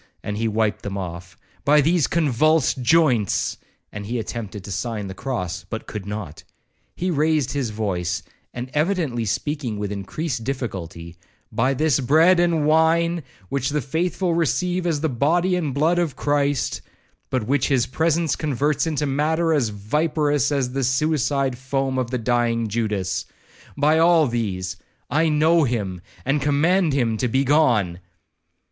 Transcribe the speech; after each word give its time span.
and 0.23 0.35
he 0.39 0.47
wiped 0.47 0.81
them 0.81 0.97
off,—'by 0.97 1.79
these 1.79 2.07
convulsed 2.07 2.81
joints!' 2.81 3.57
and 3.91 4.07
he 4.07 4.17
attempted 4.17 4.63
to 4.63 4.71
sign 4.71 5.05
the 5.05 5.13
cross, 5.13 5.63
but 5.69 5.85
could 5.85 6.07
not. 6.07 6.43
He 6.95 7.11
raised 7.11 7.51
his 7.51 7.69
voice, 7.69 8.23
and 8.51 8.71
evidently 8.73 9.25
speaking 9.25 9.77
with 9.77 9.91
increased 9.91 10.43
difficulty,—'By 10.43 11.75
this 11.75 11.99
bread 11.99 12.39
and 12.39 12.65
wine, 12.65 13.21
which 13.49 13.69
the 13.69 13.79
faithful 13.79 14.33
receive 14.33 14.87
as 14.87 15.01
the 15.01 15.07
body 15.07 15.55
and 15.55 15.71
blood 15.71 15.99
of 15.99 16.15
Christ, 16.15 16.81
but 17.29 17.45
which 17.45 17.67
his 17.67 17.85
presence 17.85 18.35
converts 18.35 18.87
into 18.87 19.05
matter 19.05 19.53
as 19.53 19.69
viperous 19.69 20.51
as 20.51 20.71
the 20.71 20.83
suicide 20.83 21.55
foam 21.59 21.99
of 21.99 22.09
the 22.09 22.17
dying 22.17 22.67
Judas,—by 22.69 23.99
all 23.99 24.25
these—I 24.25 25.29
know 25.29 25.63
him, 25.63 26.01
and 26.25 26.41
command 26.41 26.93
him 26.93 27.17
to 27.17 27.27
be 27.27 27.43
gone! 27.43 27.99